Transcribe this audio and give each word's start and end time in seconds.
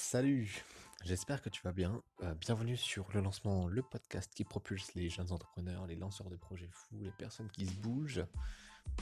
Salut, 0.00 0.64
j'espère 1.04 1.42
que 1.42 1.48
tu 1.48 1.60
vas 1.62 1.72
bien. 1.72 2.00
Euh, 2.22 2.32
bienvenue 2.34 2.76
sur 2.76 3.10
le 3.14 3.20
lancement, 3.20 3.66
le 3.66 3.82
podcast 3.82 4.32
qui 4.32 4.44
propulse 4.44 4.94
les 4.94 5.10
jeunes 5.10 5.32
entrepreneurs, 5.32 5.88
les 5.88 5.96
lanceurs 5.96 6.30
de 6.30 6.36
projets 6.36 6.68
fous, 6.70 7.00
les 7.02 7.10
personnes 7.10 7.50
qui 7.50 7.66
se 7.66 7.74
bougent. 7.74 8.24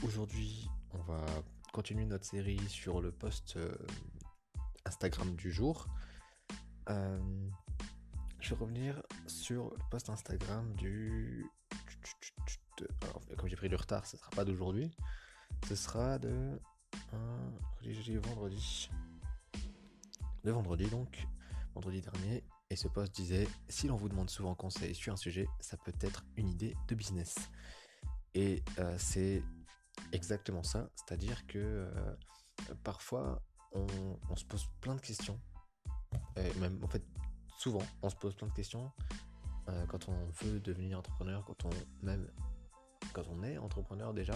Aujourd'hui, 0.03 0.67
on 0.89 0.97
va 1.03 1.23
continuer 1.71 2.03
notre 2.05 2.25
série 2.25 2.59
sur 2.67 2.99
le 2.99 3.11
post 3.11 3.57
euh, 3.57 3.71
Instagram 4.85 5.35
du 5.35 5.51
jour. 5.51 5.87
Euh, 6.89 7.47
je 8.39 8.49
vais 8.49 8.59
revenir 8.59 9.01
sur 9.27 9.69
le 9.69 9.83
post 9.91 10.09
Instagram 10.09 10.73
du... 10.73 11.45
Alors, 13.03 13.21
comme 13.37 13.47
j'ai 13.47 13.55
pris 13.55 13.69
du 13.69 13.75
retard, 13.75 14.07
ce 14.07 14.15
ne 14.15 14.19
sera 14.19 14.31
pas 14.31 14.43
d'aujourd'hui. 14.43 14.91
Ce 15.67 15.75
sera 15.75 16.17
de... 16.17 16.59
vendredi 18.19 18.89
vendredi 20.51 20.87
donc, 20.89 21.27
vendredi 21.73 22.01
dernier, 22.01 22.43
et 22.69 22.75
ce 22.75 22.87
post 22.87 23.13
disait 23.13 23.47
si 23.69 23.87
l'on 23.87 23.95
vous 23.95 24.09
demande 24.09 24.29
souvent 24.29 24.55
conseil 24.55 24.93
sur 24.93 25.13
un 25.13 25.17
sujet, 25.17 25.47
ça 25.59 25.77
peut 25.77 25.93
être 26.01 26.25
une 26.35 26.49
idée 26.49 26.75
de 26.87 26.95
business. 26.95 27.35
Et 28.33 28.63
euh, 28.79 28.95
c'est 28.97 29.41
exactement 30.11 30.63
ça, 30.63 30.89
c'est-à-dire 30.95 31.45
que 31.47 31.57
euh, 31.57 32.15
parfois 32.83 33.41
on, 33.71 34.35
se 34.35 34.45
pose 34.45 34.67
plein 34.81 34.95
de 34.95 35.01
questions, 35.01 35.39
et 36.35 36.53
même 36.59 36.83
en 36.83 36.87
fait 36.87 37.03
souvent 37.57 37.83
on 38.01 38.09
se 38.09 38.15
pose 38.15 38.35
plein 38.35 38.47
de 38.47 38.53
questions 38.53 38.91
euh, 39.69 39.85
quand 39.87 40.09
on 40.09 40.25
veut 40.43 40.59
devenir 40.59 40.99
entrepreneur, 40.99 41.43
quand 41.45 41.65
on 41.65 41.69
même 42.05 42.29
quand 43.13 43.23
on 43.29 43.43
est 43.43 43.57
entrepreneur 43.57 44.13
déjà, 44.13 44.35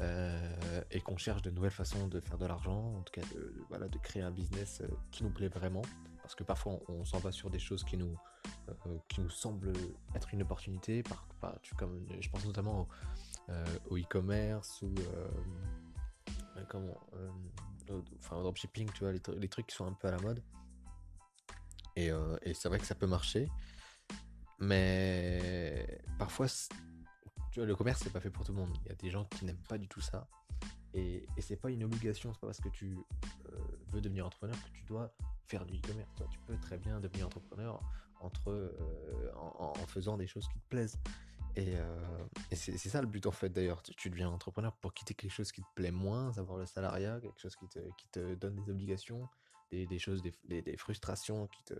euh, 0.00 0.82
et 0.90 1.00
qu'on 1.00 1.16
cherche 1.16 1.40
de 1.40 1.50
nouvelles 1.50 1.70
façons 1.70 2.06
de 2.08 2.20
faire 2.20 2.36
de 2.36 2.44
l'argent, 2.44 2.96
en 2.98 3.02
tout 3.02 3.12
cas 3.12 3.26
de, 3.34 3.54
voilà, 3.70 3.88
de 3.88 3.98
créer 3.98 4.22
un 4.22 4.30
business 4.30 4.82
euh, 4.82 4.88
qui 5.10 5.24
nous 5.24 5.30
plaît 5.30 5.48
vraiment, 5.48 5.82
parce 6.20 6.34
que 6.34 6.44
parfois 6.44 6.80
on, 6.88 7.04
s'en 7.04 7.18
va 7.18 7.32
sur 7.32 7.48
des 7.48 7.58
choses 7.58 7.82
qui 7.82 7.96
nous, 7.96 8.14
euh, 8.68 8.98
qui 9.08 9.22
nous 9.22 9.30
semblent 9.30 9.72
être 10.14 10.34
une 10.34 10.42
opportunité, 10.42 11.02
par, 11.02 11.26
comme, 11.78 12.06
je 12.20 12.28
pense 12.28 12.44
notamment 12.44 12.88
au, 13.88 13.96
e-commerce 13.96 14.82
ou 14.82 14.92
enfin 18.18 18.36
au 18.36 18.42
dropshipping, 18.42 18.90
tu 18.92 19.04
vois, 19.04 19.12
les, 19.12 19.48
trucs 19.48 19.68
qui 19.68 19.76
sont 19.76 19.86
un 19.86 19.94
peu 19.94 20.08
à 20.08 20.10
la 20.10 20.18
mode. 20.18 20.42
Et, 21.94 22.10
et 22.42 22.52
c'est 22.52 22.68
vrai 22.68 22.78
que 22.78 22.86
ça 22.86 22.94
peut 22.94 23.06
marcher, 23.06 23.48
mais 24.58 26.02
parfois 26.18 26.48
le 27.56 27.74
commerce, 27.74 28.00
c'est 28.02 28.12
pas 28.12 28.20
fait 28.20 28.30
pour 28.30 28.44
tout 28.44 28.52
le 28.52 28.58
monde. 28.58 28.76
Il 28.84 28.88
y 28.88 28.92
a 28.92 28.94
des 28.94 29.10
gens 29.10 29.24
qui 29.24 29.44
n'aiment 29.44 29.62
pas 29.68 29.78
du 29.78 29.88
tout 29.88 30.00
ça. 30.00 30.28
Et, 30.94 31.26
c'est 31.38 31.56
pas 31.56 31.70
une 31.70 31.84
obligation, 31.84 32.32
c'est 32.32 32.40
pas 32.40 32.46
parce 32.46 32.60
que 32.60 32.70
tu 32.70 32.96
euh, 33.52 33.58
veux 33.92 34.00
devenir 34.00 34.26
entrepreneur 34.26 34.56
que 34.56 34.70
tu 34.70 34.82
dois 34.84 35.12
faire 35.46 35.64
du 35.66 35.76
e-commerce. 35.78 36.10
Tu 36.30 36.38
peux 36.46 36.56
très 36.56 36.78
bien 36.78 37.00
devenir 37.00 37.26
entrepreneur 37.26 37.80
entre, 38.20 38.50
euh, 38.50 39.30
en, 39.34 39.74
faisant 39.86 40.16
des 40.16 40.26
choses 40.26 40.48
qui 40.48 40.58
te 40.58 40.68
plaisent. 40.68 40.98
Et, 41.54 41.76
euh, 41.76 42.24
c'est 42.52 42.76
ça 42.78 43.00
le 43.00 43.06
but 43.06 43.26
en 43.26 43.30
fait 43.30 43.50
d'ailleurs. 43.50 43.82
Tu, 43.82 44.10
deviens 44.10 44.28
entrepreneur 44.28 44.74
pour 44.76 44.94
quitter 44.94 45.14
quelque 45.14 45.32
chose 45.32 45.52
qui 45.52 45.62
te 45.62 45.68
plaît 45.74 45.90
moins, 45.90 46.32
savoir 46.32 46.58
le 46.58 46.66
salariat, 46.66 47.20
quelque 47.20 47.40
chose 47.40 47.56
qui 47.56 47.68
te, 48.10 48.34
donne 48.34 48.54
des 48.56 48.70
obligations, 48.70 49.28
des, 49.70 49.98
choses, 49.98 50.22
des, 50.22 50.76
frustrations 50.78 51.46
qui 51.48 51.62
te, 51.64 51.74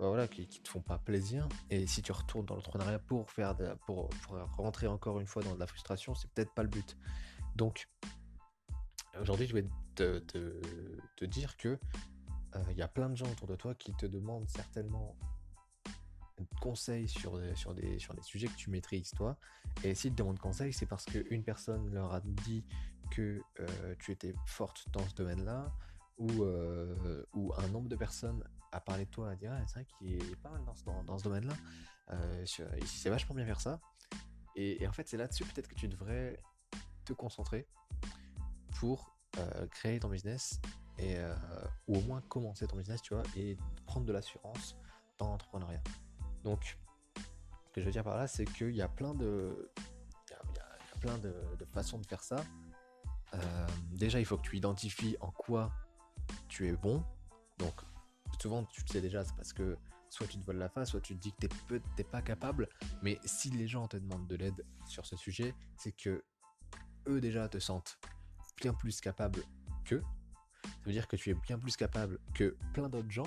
bah 0.00 0.08
voilà, 0.08 0.26
qui, 0.28 0.46
qui, 0.46 0.62
te 0.62 0.68
font 0.70 0.80
pas 0.80 0.96
plaisir. 0.96 1.46
Et 1.68 1.86
si 1.86 2.00
tu 2.00 2.10
retournes 2.10 2.46
dans 2.46 2.54
l'entrepreneuriat 2.54 2.98
pour 3.00 3.30
faire 3.30 3.54
pour, 3.86 4.08
rentrer 4.56 4.86
encore 4.86 5.20
une 5.20 5.26
fois 5.26 5.42
dans 5.42 5.54
de 5.54 5.60
la 5.60 5.66
frustration, 5.66 6.14
c'est 6.14 6.30
peut-être 6.30 6.54
pas 6.54 6.62
le 6.62 6.70
but. 6.70 6.96
Donc 7.54 7.86
aujourd'hui, 9.20 9.46
je 9.46 9.52
vais 9.52 9.66
te, 9.94 11.24
dire 11.26 11.58
que 11.58 11.68
euh, 12.56 12.64
il 12.70 12.78
y 12.78 12.82
a 12.82 12.88
plein 12.88 13.10
de 13.10 13.14
gens 13.14 13.30
autour 13.30 13.46
de 13.46 13.56
toi 13.56 13.74
qui 13.74 13.92
te 13.92 14.06
demandent 14.06 14.48
certainement 14.48 15.18
conseils 16.62 17.06
sur, 17.06 17.38
sur, 17.54 17.74
des, 17.74 17.98
sur 17.98 18.14
des 18.14 18.22
sujets 18.22 18.48
que 18.48 18.56
tu 18.56 18.70
maîtrises 18.70 19.10
toi. 19.10 19.36
Et 19.84 19.94
s'ils 19.94 20.12
te 20.12 20.16
demandent 20.16 20.38
conseil, 20.38 20.72
c'est 20.72 20.86
parce 20.86 21.04
qu'une 21.04 21.44
personne 21.44 21.92
leur 21.92 22.14
a 22.14 22.22
dit 22.22 22.64
que 23.10 23.42
euh, 23.60 23.94
tu 23.98 24.12
étais 24.12 24.34
forte 24.46 24.88
dans 24.92 25.06
ce 25.06 25.14
domaine-là, 25.14 25.70
ou, 26.16 26.44
euh, 26.44 27.22
ou 27.34 27.52
un 27.58 27.68
nombre 27.68 27.88
de 27.90 27.96
personnes 27.96 28.42
à 28.72 28.80
parler 28.80 29.04
de 29.04 29.10
toi, 29.10 29.30
à 29.30 29.36
dire 29.36 29.52
ah, 29.52 29.66
c'est 29.66 29.74
vrai 29.74 29.84
qu'il 29.84 30.14
est 30.14 30.36
pas 30.36 30.50
mal 30.50 30.64
dans 30.64 31.18
ce, 31.18 31.24
domaine-là, 31.24 31.54
euh, 32.10 32.44
c'est 32.46 33.10
vachement 33.10 33.34
bien 33.34 33.44
faire 33.44 33.60
ça. 33.60 33.80
Et, 34.56 34.86
en 34.86 34.92
fait, 34.92 35.08
c'est 35.08 35.16
là-dessus 35.16 35.44
peut-être 35.44 35.68
que 35.68 35.74
tu 35.74 35.88
devrais 35.88 36.38
te 37.04 37.12
concentrer 37.12 37.66
pour 38.78 39.16
euh, 39.38 39.66
créer 39.68 40.00
ton 40.00 40.08
business 40.08 40.60
et 40.98 41.16
euh, 41.18 41.34
ou 41.86 41.96
au 41.96 42.00
moins 42.02 42.20
commencer 42.22 42.66
ton 42.66 42.76
business, 42.76 43.00
tu 43.00 43.14
vois, 43.14 43.22
et 43.36 43.56
prendre 43.86 44.06
de 44.06 44.12
l'assurance 44.12 44.76
dans 45.18 45.28
l'entrepreneuriat. 45.28 45.82
Donc, 46.44 46.78
ce 47.16 47.72
que 47.72 47.80
je 47.80 47.86
veux 47.86 47.92
dire 47.92 48.04
par 48.04 48.16
là, 48.16 48.26
c'est 48.26 48.44
qu'il 48.44 48.74
y 48.74 48.82
a 48.82 48.88
plein 48.88 49.14
de, 49.14 49.70
il 50.28 50.32
y 50.32 50.34
a, 50.34 51.00
plein 51.00 51.18
de, 51.18 51.34
façons 51.72 51.98
de 51.98 52.06
faire 52.06 52.22
ça. 52.22 52.44
déjà, 53.92 54.18
il 54.18 54.26
faut 54.26 54.36
que 54.36 54.42
tu 54.42 54.56
identifies 54.56 55.16
en 55.20 55.30
quoi 55.30 55.72
tu 56.48 56.68
es 56.68 56.72
bon. 56.72 57.02
Donc, 57.58 57.74
souvent, 58.40 58.64
tu 58.64 58.82
le 58.82 58.92
sais 58.92 59.00
déjà, 59.00 59.24
c'est 59.24 59.34
parce 59.36 59.52
que 59.52 59.76
soit 60.08 60.26
tu 60.26 60.38
te 60.38 60.44
voiles 60.44 60.58
la 60.58 60.68
face, 60.68 60.90
soit 60.90 61.00
tu 61.00 61.16
te 61.16 61.20
dis 61.20 61.32
que 61.32 61.46
tu 61.46 61.82
n'es 61.98 62.04
pas 62.04 62.22
capable. 62.22 62.68
Mais 63.02 63.18
si 63.24 63.50
les 63.50 63.68
gens 63.68 63.86
te 63.88 63.96
demandent 63.96 64.26
de 64.26 64.36
l'aide 64.36 64.64
sur 64.86 65.06
ce 65.06 65.16
sujet, 65.16 65.54
c'est 65.76 65.92
que 65.92 66.22
eux 67.06 67.20
déjà 67.20 67.48
te 67.48 67.58
sentent 67.58 67.98
bien 68.60 68.74
plus 68.74 69.00
capable 69.00 69.42
qu'eux. 69.84 70.02
Ça 70.62 70.70
veut 70.84 70.92
dire 70.92 71.08
que 71.08 71.16
tu 71.16 71.30
es 71.30 71.34
bien 71.34 71.58
plus 71.58 71.76
capable 71.76 72.18
que 72.34 72.56
plein 72.74 72.88
d'autres 72.88 73.10
gens. 73.10 73.26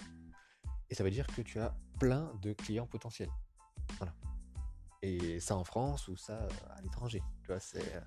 Et 0.89 0.95
ça 0.95 1.03
veut 1.03 1.11
dire 1.11 1.27
que 1.27 1.41
tu 1.41 1.59
as 1.59 1.75
plein 1.99 2.31
de 2.41 2.53
clients 2.53 2.87
potentiels. 2.87 3.31
Voilà. 3.97 4.13
Et 5.01 5.39
ça 5.39 5.55
en 5.55 5.63
France 5.63 6.07
ou 6.07 6.15
ça 6.15 6.47
à 6.69 6.81
l'étranger. 6.81 7.21
Tu 7.41 7.47
vois, 7.47 7.59
c'est, 7.59 8.03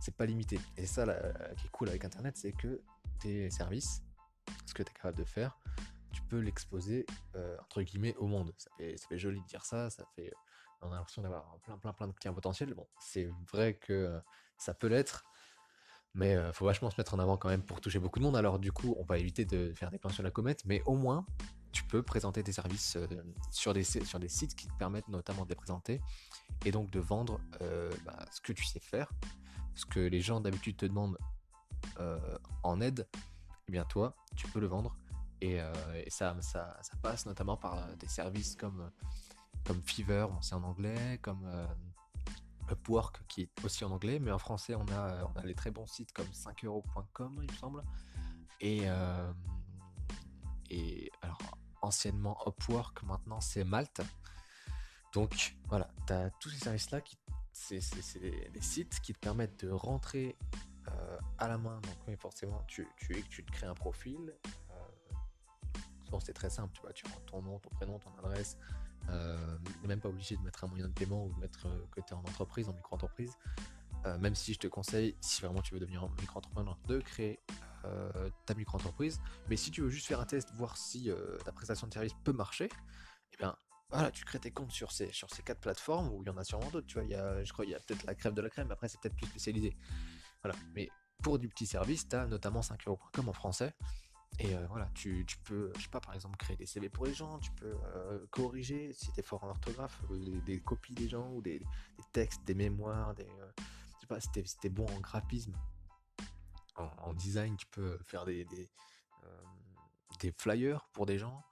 c'est 0.00 0.14
pas 0.14 0.26
limité. 0.26 0.60
Et 0.76 0.86
ça, 0.86 1.04
qui 1.56 1.66
est 1.66 1.70
cool 1.70 1.88
avec 1.88 2.04
Internet, 2.04 2.36
c'est 2.36 2.52
que 2.52 2.80
tes 3.18 3.50
services, 3.50 4.02
ce 4.66 4.74
que 4.74 4.82
tu 4.82 4.90
es 4.90 4.94
capable 4.94 5.18
de 5.18 5.24
faire, 5.24 5.58
tu 6.28 6.36
peux 6.36 6.40
l'exposer 6.40 7.06
euh, 7.36 7.56
entre 7.60 7.82
guillemets 7.82 8.14
au 8.16 8.26
monde. 8.26 8.52
Ça 8.58 8.70
fait, 8.76 8.96
ça 8.96 9.06
fait, 9.08 9.18
joli 9.18 9.40
de 9.40 9.46
dire 9.46 9.64
ça, 9.64 9.88
ça 9.88 10.04
fait 10.14 10.32
on 10.80 10.92
a 10.92 10.96
l'impression 10.96 11.22
d'avoir 11.22 11.58
plein 11.62 11.76
plein 11.78 11.92
plein 11.92 12.06
de 12.06 12.12
clients 12.12 12.34
potentiels. 12.34 12.74
Bon, 12.74 12.86
c'est 13.00 13.28
vrai 13.50 13.74
que 13.74 13.92
euh, 13.92 14.20
ça 14.58 14.74
peut 14.74 14.86
l'être, 14.86 15.24
mais 16.14 16.36
euh, 16.36 16.52
faut 16.52 16.66
vachement 16.66 16.90
se 16.90 16.96
mettre 16.98 17.14
en 17.14 17.18
avant 17.18 17.36
quand 17.36 17.48
même 17.48 17.62
pour 17.62 17.80
toucher 17.80 17.98
beaucoup 17.98 18.18
de 18.18 18.24
monde. 18.24 18.36
Alors 18.36 18.58
du 18.58 18.72
coup, 18.72 18.94
on 18.98 19.04
va 19.04 19.18
éviter 19.18 19.44
de 19.44 19.72
faire 19.72 19.90
des 19.90 19.98
plans 19.98 20.10
sur 20.10 20.22
la 20.22 20.30
comète, 20.30 20.64
mais 20.66 20.82
au 20.86 20.94
moins 20.94 21.26
tu 21.72 21.84
peux 21.84 22.02
présenter 22.02 22.42
tes 22.42 22.52
services 22.52 22.96
sur, 23.50 23.72
des, 23.74 23.84
sur 23.84 24.18
des 24.18 24.28
sites 24.28 24.54
qui 24.54 24.66
te 24.66 24.72
permettent 24.78 25.08
notamment 25.08 25.44
de 25.44 25.50
les 25.50 25.54
présenter 25.54 26.00
et 26.64 26.72
donc 26.72 26.90
de 26.90 26.98
vendre 26.98 27.40
bah, 28.06 28.24
ce 28.32 28.40
que 28.40 28.52
tu 28.52 28.64
sais 28.64 28.80
faire, 28.80 29.12
ce 29.74 29.84
que 29.84 30.00
les 30.00 30.20
gens 30.20 30.40
d'habitude 30.40 30.78
te 30.78 30.86
demandent 30.86 31.18
en 32.62 32.80
aide, 32.80 33.06
eh 33.68 33.72
bien 33.72 33.84
toi, 33.84 34.16
tu 34.34 34.48
peux 34.48 34.60
le 34.60 34.66
vendre 34.66 34.96
et, 35.40 35.60
euh, 35.60 35.72
ça, 36.08 36.36
ça, 36.40 36.76
passe 37.02 37.26
notamment 37.26 37.56
par 37.56 37.78
euh, 37.78 37.96
des 37.96 38.08
services 38.08 38.56
comme, 38.56 38.90
comme 39.64 39.80
Fever, 39.82 40.26
c'est 40.40 40.54
en 40.54 40.62
anglais, 40.64 41.18
comme 41.22 41.44
euh, 41.46 41.66
Upwork 42.70 43.26
qui 43.28 43.42
est 43.42 43.64
aussi 43.64 43.84
en 43.84 43.90
anglais, 43.90 44.18
mais 44.18 44.30
en 44.30 44.38
français 44.38 44.74
on 44.74 44.86
a, 44.88 45.24
on 45.24 45.38
a 45.38 45.44
les 45.44 45.54
très 45.54 45.70
bons 45.70 45.86
sites 45.86 46.12
comme 46.12 46.26
5euros.com 46.26 47.38
il 47.42 47.50
me 47.50 47.56
semble. 47.56 47.82
Et, 48.60 48.86
et 50.70 51.10
alors 51.22 51.38
anciennement 51.80 52.36
Upwork, 52.46 53.02
maintenant 53.04 53.40
c'est 53.40 53.64
Malte. 53.64 54.02
Donc 55.14 55.56
voilà, 55.68 55.88
tu 56.06 56.12
as 56.12 56.30
tous 56.40 56.50
ces 56.50 56.58
services-là 56.58 57.00
qui 57.00 57.16
c'est 57.52 57.80
des, 58.20 58.60
sites 58.60 59.00
qui 59.00 59.14
te 59.14 59.18
permettent 59.18 59.64
de 59.64 59.70
rentrer 59.70 60.36
à 61.38 61.48
la 61.48 61.56
main. 61.58 61.80
Donc 61.80 62.18
forcément, 62.18 62.62
tu, 62.68 62.86
tu, 62.96 63.24
tu 63.30 63.44
te 63.44 63.50
crées 63.50 63.66
un 63.66 63.74
profil, 63.74 64.34
c'est 66.20 66.32
très 66.32 66.50
simple, 66.50 66.72
tu 66.74 66.82
vois, 66.82 66.92
tu 66.92 67.04
rentres 67.06 67.24
ton 67.26 67.42
nom, 67.42 67.58
ton 67.58 67.70
prénom, 67.70 67.98
ton 67.98 68.10
adresse, 68.18 68.56
euh, 69.10 69.36
même 69.86 70.00
pas 70.00 70.08
obligé 70.08 70.36
de 70.36 70.42
mettre 70.42 70.64
un 70.64 70.68
moyen 70.68 70.88
de 70.88 70.92
paiement 70.92 71.26
ou 71.26 71.32
de 71.32 71.40
mettre 71.40 71.66
euh, 71.66 71.86
que 71.92 72.00
tu 72.00 72.08
es 72.08 72.12
en 72.12 72.20
entreprise, 72.20 72.68
en 72.68 72.72
micro-entreprise. 72.72 73.32
Euh, 74.06 74.16
même 74.18 74.34
si 74.34 74.54
je 74.54 74.58
te 74.58 74.66
conseille, 74.66 75.16
si 75.20 75.42
vraiment 75.42 75.60
tu 75.60 75.74
veux 75.74 75.80
devenir 75.80 76.08
micro-entrepreneur, 76.20 76.78
de 76.86 77.00
créer 77.00 77.40
ta 78.44 78.54
micro-entreprise. 78.54 79.18
Mais 79.48 79.56
si 79.56 79.70
tu 79.70 79.80
veux 79.80 79.88
juste 79.88 80.08
faire 80.08 80.20
un 80.20 80.26
test, 80.26 80.50
voir 80.52 80.76
si 80.76 81.10
ta 81.44 81.52
prestation 81.52 81.86
de 81.86 81.94
service 81.94 82.12
peut 82.22 82.32
marcher, 82.32 82.68
eh 83.32 83.36
bien 83.38 83.56
voilà, 83.90 84.10
tu 84.10 84.24
crées 84.24 84.38
tes 84.38 84.50
comptes 84.50 84.72
sur 84.72 84.92
ces, 84.92 85.10
quatre 85.44 85.60
plateformes 85.60 86.08
où 86.08 86.22
il 86.22 86.26
y 86.26 86.30
en 86.30 86.36
a 86.36 86.44
sûrement 86.44 86.68
d'autres. 86.70 86.86
Tu 86.86 86.94
vois, 86.94 87.04
il 87.04 87.10
y 87.10 87.14
a, 87.14 87.42
je 87.42 87.52
crois 87.52 87.64
qu'il 87.64 87.72
y 87.72 87.76
a 87.76 87.80
peut-être 87.80 88.04
la 88.04 88.14
crème 88.14 88.34
de 88.34 88.42
la 88.42 88.50
crème, 88.50 88.66
mais 88.66 88.74
après 88.74 88.88
c'est 88.88 89.00
peut-être 89.00 89.16
plus 89.16 89.26
spécialisé. 89.26 89.74
Voilà. 90.42 90.58
Mais 90.74 90.90
pour 91.22 91.38
du 91.38 91.48
petit 91.48 91.66
service, 91.66 92.08
tu 92.08 92.16
as 92.16 92.26
notamment 92.26 92.60
5euros.com 92.60 93.28
en 93.28 93.32
français. 93.32 93.74
Et 94.40 94.54
euh, 94.54 94.66
voilà, 94.68 94.88
tu, 94.94 95.26
peux, 95.44 95.72
je 95.76 95.82
sais 95.82 95.88
pas, 95.88 96.00
par 96.00 96.14
exemple, 96.14 96.36
créer 96.36 96.56
des 96.56 96.66
CV 96.66 96.88
pour 96.88 97.06
les 97.06 97.14
gens, 97.14 97.38
tu 97.40 97.50
peux 97.52 97.76
euh, 97.96 98.24
corriger 98.30 98.92
si 98.92 99.12
tu 99.12 99.18
es 99.18 99.22
fort 99.22 99.42
en 99.42 99.48
orthographe, 99.48 100.00
euh, 100.10 100.40
des, 100.42 100.60
copies 100.60 100.94
des 100.94 101.08
gens 101.08 101.28
ou 101.32 101.42
des, 101.42 101.60
textes, 102.12 102.44
des 102.44 102.54
mémoires, 102.54 103.14
des, 103.14 103.26
je 103.26 104.00
sais 104.00 104.06
pas, 104.06 104.20
si 104.20 104.30
tu 104.30 104.40
es, 104.64 104.68
bon 104.68 104.86
en 104.86 105.00
graphisme, 105.00 105.54
en, 106.76 107.14
design, 107.14 107.56
tu 107.56 107.66
peux 107.66 107.98
faire 108.06 108.24
des, 108.24 108.46
flyers 110.36 110.86
pour 110.92 111.06
des 111.06 111.18
gens. 111.18 111.44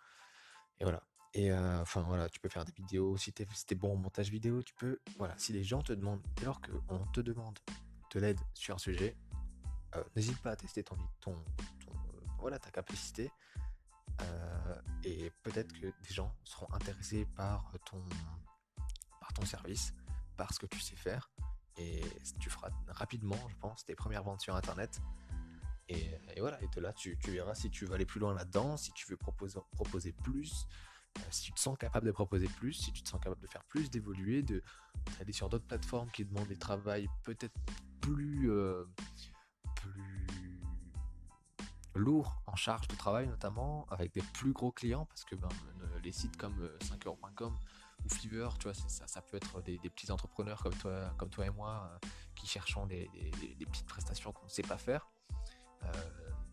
Et 0.78 0.84
voilà. 0.84 1.02
Et 1.34 1.52
enfin 1.52 2.02
voilà, 2.02 2.28
tu 2.30 2.40
peux 2.40 2.48
faire 2.48 2.64
des 2.64 2.72
vidéos. 2.72 3.16
Si 3.16 3.32
t'es 3.32 3.46
es 3.70 3.74
bon 3.74 3.92
en 3.92 3.96
montage 3.96 4.30
vidéo, 4.30 4.62
tu 4.62 4.74
peux. 4.74 5.00
Voilà, 5.18 5.36
si 5.36 5.52
les 5.52 5.64
gens 5.64 5.82
te 5.82 5.92
demandent, 5.92 6.22
dès 6.36 6.44
lors 6.44 6.60
qu'on 6.60 7.04
te 7.08 7.20
demande 7.20 7.58
de 8.14 8.20
l'aide 8.20 8.40
sur 8.54 8.76
un 8.76 8.78
sujet, 8.78 9.16
n'hésite 10.14 10.40
pas 10.40 10.52
à 10.52 10.56
tester 10.56 10.82
ton, 10.82 10.96
ton, 11.20 11.34
voilà, 12.46 12.60
ta 12.60 12.70
capacité. 12.70 13.32
et 15.02 15.32
peut-être 15.42 15.72
que 15.72 15.86
des 15.86 16.14
gens 16.14 16.32
seront 16.44 16.72
intéressés 16.72 17.26
par 17.34 17.72
ton, 17.84 18.00
par 19.20 19.32
ton 19.32 19.44
service, 19.44 19.92
par 20.36 20.54
ce 20.54 20.60
que 20.60 20.66
tu 20.66 20.78
sais 20.78 20.94
faire. 20.94 21.28
Et 21.76 22.04
tu 22.38 22.48
feras 22.48 22.70
rapidement, 22.86 23.48
je 23.48 23.56
pense, 23.56 23.84
tes 23.84 23.96
premières 23.96 24.22
ventes 24.22 24.42
sur 24.42 24.54
Internet. 24.54 25.00
Et, 25.88 26.08
voilà, 26.38 26.62
et 26.62 26.68
de 26.68 26.80
là, 26.80 26.92
tu, 26.92 27.18
verras 27.26 27.56
si 27.56 27.68
tu 27.68 27.84
veux 27.84 27.94
aller 27.94 28.06
plus 28.06 28.20
loin 28.20 28.32
là-dedans, 28.32 28.76
si 28.76 28.92
tu 28.92 29.06
veux 29.10 29.16
proposer, 29.16 29.58
proposer 29.72 30.12
plus, 30.12 30.68
euh, 31.18 31.22
si 31.30 31.42
tu 31.46 31.52
te 31.52 31.58
sens 31.58 31.76
capable 31.76 32.06
de 32.06 32.12
proposer 32.12 32.46
plus, 32.46 32.74
si 32.74 32.92
tu 32.92 33.02
te 33.02 33.08
sens 33.08 33.20
capable 33.20 33.42
de 33.42 33.48
faire 33.48 33.64
plus, 33.64 33.90
d'évoluer, 33.90 34.44
d'aller 34.44 35.32
sur 35.32 35.48
d'autres 35.48 35.66
plateformes 35.66 36.12
qui 36.12 36.24
demandent 36.24 36.46
des 36.46 36.58
travails 36.58 37.08
peut-être 37.24 37.58
plus, 38.00 38.52
euh, 38.52 38.84
plus 39.74 40.15
lourds 41.96 42.42
en 42.46 42.56
charge 42.56 42.88
de 42.88 42.94
travail, 42.94 43.26
notamment 43.26 43.86
avec 43.90 44.12
des 44.12 44.22
plus 44.22 44.52
gros 44.52 44.72
clients, 44.72 45.06
parce 45.06 45.24
que 45.24 45.34
ben, 45.34 45.48
les 46.02 46.12
sites 46.12 46.36
comme 46.36 46.68
5euros.com 46.80 47.52
euh, 47.52 48.04
ou 48.04 48.08
Fiverr, 48.08 48.58
tu 48.58 48.64
vois, 48.64 48.74
ça, 48.74 49.06
ça 49.06 49.22
peut 49.22 49.36
être 49.36 49.62
des, 49.62 49.78
petits 49.78 50.10
entrepreneurs 50.12 50.62
comme 50.62 50.74
toi, 50.74 51.12
comme 51.16 51.30
toi 51.30 51.46
et 51.46 51.50
moi 51.50 51.98
qui 52.34 52.46
cherchons 52.46 52.86
des, 52.86 53.10
des 53.58 53.66
petites 53.66 53.86
prestations 53.86 54.32
qu'on 54.32 54.44
ne 54.44 54.50
sait 54.50 54.62
pas 54.62 54.78
faire. 54.78 55.08
Euh, 55.84 55.92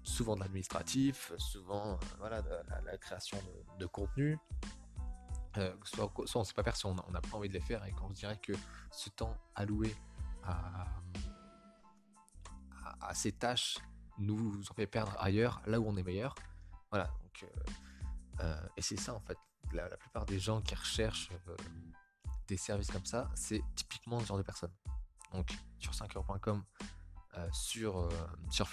souvent 0.03 0.35
de 0.35 0.41
l'administratif, 0.41 1.31
souvent 1.37 1.93
euh, 1.93 1.95
voilà, 2.19 2.41
la, 2.85 2.97
création 2.97 3.37
de, 3.79 3.85
contenu. 3.85 4.37
Euh, 5.57 5.73
soit, 5.83 6.11
soit, 6.25 6.39
on 6.39 6.39
ne 6.39 6.45
sait 6.45 6.53
pas 6.53 6.63
faire 6.63 6.75
si 6.75 6.85
on 6.85 6.95
n'a 6.95 7.21
pas 7.21 7.37
envie 7.37 7.47
de 7.47 7.53
les 7.53 7.61
faire 7.61 7.85
et 7.85 7.93
quand 7.93 8.09
je 8.09 8.15
dirais 8.15 8.37
que 8.41 8.53
ce 8.91 9.09
temps 9.09 9.37
alloué 9.55 9.95
à, 10.43 10.87
à, 12.99 13.13
ces 13.13 13.31
tâches 13.31 13.77
nous 14.17 14.61
en 14.69 14.73
fait 14.73 14.87
perdre 14.87 15.15
ailleurs, 15.19 15.61
là 15.65 15.79
où 15.79 15.87
on 15.87 15.95
est 15.97 16.03
meilleur. 16.03 16.35
Voilà, 16.91 17.11
donc, 17.21 17.45
et 18.77 18.81
c'est 18.81 18.99
ça 18.99 19.13
en 19.13 19.19
fait. 19.21 19.37
La, 19.71 19.89
plupart 19.97 20.25
des 20.25 20.39
gens 20.39 20.61
qui 20.61 20.75
recherchent 20.75 21.29
des 22.47 22.57
services 22.57 22.91
comme 22.91 23.05
ça, 23.05 23.31
c'est 23.33 23.63
typiquement 23.75 24.19
ce 24.19 24.25
genre 24.25 24.37
de 24.37 24.43
personnes. 24.43 24.73
Donc 25.31 25.51
sur 25.79 25.93
5heures.com, 25.93 26.63
sur, 27.51 28.09
sur 28.51 28.67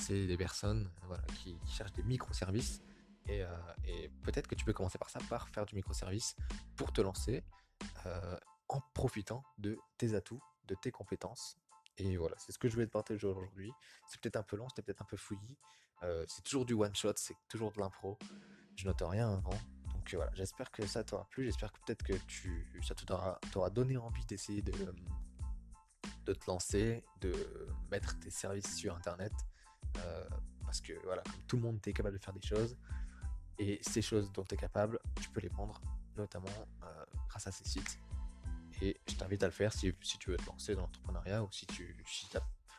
c'est 0.00 0.26
des 0.26 0.36
personnes 0.36 0.90
qui, 1.36 1.58
cherchent 1.66 1.92
des 1.92 2.02
microservices. 2.02 2.82
Et, 3.26 3.42
euh, 3.42 3.48
peut-être 4.22 4.48
que 4.48 4.54
tu 4.54 4.64
peux 4.64 4.72
commencer 4.72 4.98
par 4.98 5.10
ça, 5.10 5.20
par 5.28 5.48
faire 5.48 5.66
du 5.66 5.74
microservice 5.74 6.36
pour 6.76 6.92
te 6.92 7.00
lancer 7.00 7.44
euh, 8.06 8.36
en 8.68 8.80
profitant 8.94 9.44
de 9.58 9.78
tes 9.98 10.14
atouts, 10.14 10.42
de 10.66 10.74
tes 10.74 10.90
compétences. 10.90 11.58
Et 12.00 12.16
voilà, 12.16 12.34
c'est 12.38 12.52
ce 12.52 12.58
que 12.58 12.68
je 12.68 12.74
voulais 12.74 12.86
te 12.86 12.92
partager 12.92 13.26
aujourd'hui. 13.26 13.70
C'est 14.08 14.20
peut-être 14.20 14.36
un 14.36 14.42
peu 14.42 14.56
long, 14.56 14.68
c'était 14.68 14.82
peut-être 14.82 15.02
un 15.02 15.06
peu 15.06 15.18
fouillis. 15.18 15.58
Euh, 16.02 16.24
c'est 16.28 16.42
toujours 16.42 16.64
du 16.64 16.72
one 16.72 16.94
shot, 16.94 17.12
c'est 17.16 17.36
toujours 17.48 17.72
de 17.72 17.78
l'impro. 17.78 18.18
Je 18.76 18.86
note 18.86 19.02
rien 19.02 19.28
avant. 19.28 19.58
Donc 19.92 20.14
voilà, 20.14 20.30
j'espère 20.34 20.70
que 20.70 20.86
ça 20.86 21.04
t'aura 21.04 21.26
plu. 21.28 21.44
J'espère 21.44 21.72
que 21.72 21.78
peut-être 21.84 22.02
que 22.02 22.14
tu, 22.26 22.66
ça 22.82 22.94
t'aura 22.94 23.70
donné 23.70 23.98
envie 23.98 24.24
d'essayer 24.24 24.62
de, 24.62 24.72
de 26.24 26.32
te 26.32 26.46
lancer, 26.46 27.04
de 27.20 27.34
mettre 27.90 28.18
tes 28.18 28.30
services 28.30 28.76
sur 28.76 28.96
Internet 28.96 29.32
euh, 29.98 30.28
parce 30.64 30.80
que 30.80 30.92
voilà, 31.04 31.22
comme 31.22 31.42
tout 31.48 31.56
le 31.56 31.62
monde 31.62 31.80
est 31.86 31.92
capable 31.92 32.16
de 32.16 32.22
faire 32.22 32.32
des 32.32 32.46
choses, 32.46 32.76
et 33.58 33.78
ces 33.82 34.00
choses 34.00 34.30
dont 34.32 34.44
tu 34.44 34.54
es 34.54 34.56
capable, 34.56 34.98
tu 35.20 35.28
peux 35.28 35.40
les 35.40 35.48
vendre, 35.48 35.80
notamment 36.16 36.46
euh, 36.82 37.04
grâce 37.28 37.46
à 37.46 37.52
ces 37.52 37.64
sites. 37.64 37.98
Et 38.80 39.00
je 39.08 39.14
t'invite 39.14 39.42
à 39.42 39.46
le 39.46 39.52
faire 39.52 39.72
si, 39.72 39.94
tu 40.18 40.30
veux 40.30 40.36
te 40.36 40.46
lancer 40.46 40.74
dans 40.74 40.82
l'entrepreneuriat 40.82 41.42
ou 41.42 41.50
si 41.50 41.66
tu. 41.66 41.96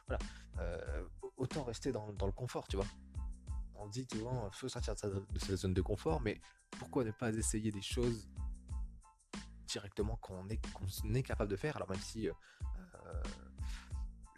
voilà. 0.08 0.20
Euh, 0.60 1.08
autant 1.38 1.64
rester 1.64 1.92
dans, 1.92 2.08
le 2.08 2.32
confort, 2.32 2.68
tu 2.68 2.76
vois. 2.76 2.88
On 3.76 3.88
dit 3.88 4.08
souvent, 4.12 4.48
il 4.48 4.56
faut 4.56 4.70
sortir 4.70 4.96
de 4.96 5.40
sa, 5.40 5.56
zone 5.56 5.74
de 5.74 5.82
confort, 5.82 6.22
mais 6.22 6.40
pourquoi 6.72 7.04
ne 7.04 7.12
pas 7.12 7.32
essayer 7.34 7.72
des 7.72 7.82
choses 7.82 8.30
directement 9.68 10.18
qu'on 10.18 10.48
est, 10.50 11.24
capable 11.24 11.50
de 11.50 11.56
faire? 11.56 11.76
Alors, 11.78 11.90
même 11.90 12.00
si 12.00 12.28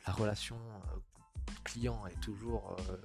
la 0.05 0.13
relation 0.13 0.57
client 1.63 2.05
est 2.07 2.19
toujours, 2.19 2.75
euh, 2.89 2.97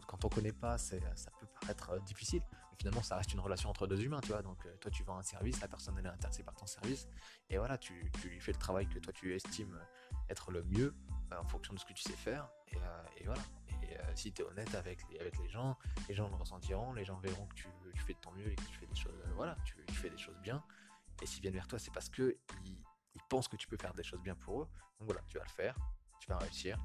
quand, 0.00 0.06
quand 0.06 0.24
on 0.24 0.28
connaît 0.28 0.52
pas, 0.52 0.78
ça 0.78 0.96
peut 1.38 1.46
paraître 1.60 1.90
euh, 1.90 1.98
difficile. 2.00 2.42
Mais 2.52 2.76
finalement, 2.78 3.02
ça 3.02 3.16
reste 3.16 3.32
une 3.32 3.40
relation 3.40 3.70
entre 3.70 3.86
deux 3.86 4.02
humains, 4.02 4.20
tu 4.20 4.28
vois. 4.28 4.42
Donc, 4.42 4.64
euh, 4.66 4.76
toi, 4.78 4.90
tu 4.90 5.02
vends 5.02 5.18
un 5.18 5.22
service, 5.22 5.60
la 5.60 5.68
personne 5.68 5.96
elle 5.98 6.06
est 6.06 6.10
intéressée 6.10 6.42
par 6.42 6.54
ton 6.54 6.66
service, 6.66 7.08
et 7.48 7.58
voilà, 7.58 7.78
tu, 7.78 8.10
lui 8.24 8.40
fais 8.40 8.52
le 8.52 8.58
travail 8.58 8.88
que 8.88 8.98
toi 8.98 9.12
tu 9.12 9.34
estimes 9.34 9.78
être 10.28 10.50
le 10.50 10.62
mieux 10.64 10.94
en 11.36 11.46
fonction 11.46 11.74
de 11.74 11.78
ce 11.78 11.84
que 11.84 11.92
tu 11.92 12.02
sais 12.02 12.12
faire, 12.12 12.48
et, 12.68 13.24
voilà. 13.24 13.42
Et 13.82 13.96
si 14.14 14.32
tu 14.32 14.42
es 14.42 14.44
honnête 14.44 14.74
avec 14.74 15.00
les, 15.10 15.48
gens, 15.48 15.76
les 16.08 16.14
gens 16.14 16.28
le 16.28 16.34
ressentiront, 16.34 16.92
les 16.92 17.04
gens 17.04 17.18
verront 17.18 17.46
que 17.46 17.54
tu, 17.54 17.68
fais 18.04 18.14
de 18.14 18.18
ton 18.18 18.32
mieux 18.32 18.50
et 18.50 18.54
que 18.54 18.62
tu 18.62 18.78
fais 18.78 18.86
des 18.86 18.94
choses, 18.96 19.14
voilà, 19.36 19.56
tu, 19.64 19.76
fais 19.92 20.10
des 20.10 20.18
choses 20.18 20.38
bien. 20.40 20.62
Et 21.22 21.26
s'ils 21.26 21.40
viennent 21.40 21.54
vers 21.54 21.68
toi, 21.68 21.78
c'est 21.78 21.92
parce 21.92 22.08
que 22.08 22.36
ils, 22.64 22.76
pensent 23.28 23.48
que 23.48 23.56
tu 23.56 23.66
peux 23.66 23.76
faire 23.76 23.94
des 23.94 24.04
choses 24.04 24.20
bien 24.20 24.34
pour 24.34 24.62
eux. 24.62 24.68
Donc 24.98 25.06
voilà, 25.06 25.20
tu 25.28 25.38
vas 25.38 25.44
le 25.44 25.50
faire, 25.50 25.76
tu 26.20 26.28
vas 26.28 26.38
réussir. 26.38 26.78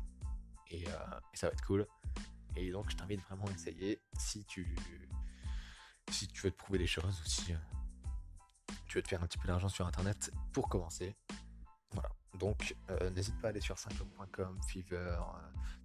Euh, 0.73 1.19
et, 1.33 1.37
ça 1.37 1.47
va 1.47 1.53
être 1.53 1.65
cool. 1.65 1.87
Et 2.55 2.71
donc 2.71 2.89
je 2.89 2.95
t'invite 2.95 3.21
vraiment 3.21 3.45
à 3.45 3.51
essayer 3.51 3.99
si 4.17 4.43
tu 4.45 4.75
si 6.09 6.27
tu 6.27 6.41
veux 6.41 6.51
te 6.51 6.57
prouver 6.57 6.79
des 6.79 6.87
choses 6.87 7.21
ou 7.21 7.25
si 7.25 7.53
euh, 7.53 7.57
tu 8.87 8.97
veux 8.97 9.01
te 9.01 9.07
faire 9.07 9.23
un 9.23 9.27
petit 9.27 9.37
peu 9.37 9.47
d'argent 9.47 9.69
sur 9.69 9.87
internet 9.87 10.31
pour 10.51 10.67
commencer. 10.67 11.15
Voilà. 11.91 12.09
Donc 12.37 12.75
euh, 12.89 13.09
n'hésite 13.11 13.39
pas 13.39 13.47
à 13.47 13.49
aller 13.51 13.61
sur 13.61 13.75
5com, 13.75 14.61
Fever, 14.67 15.19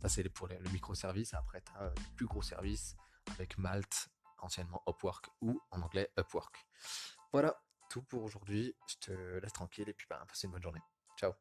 ça 0.01 0.09
c'est 0.09 0.29
pour 0.29 0.49
le 0.49 0.59
microservice. 0.73 1.35
Après 1.35 1.61
tu 1.61 1.73
as 1.79 1.93
plus 2.17 2.27
gros 2.27 2.43
service 2.43 2.97
avec 3.33 3.59
Malt, 3.59 4.09
anciennement 4.39 4.83
Upwork 4.89 5.29
ou 5.41 5.61
en 5.71 5.83
anglais 5.83 6.11
Upwork. 6.19 6.67
Voilà, 7.33 7.61
tout 7.91 8.03
pour 8.03 8.23
aujourd'hui. 8.23 8.75
Je 8.89 8.95
te 9.07 9.39
laisse 9.41 9.53
tranquille 9.53 9.89
et 9.89 9.95
puis 9.95 10.07
bah, 10.09 10.25
passer 10.27 10.47
une 10.47 10.53
bonne 10.53 10.63
journée. 10.63 10.83
Ciao 11.17 11.33